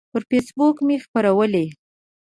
[0.13, 1.65] پر فیسبوک مې خپرولی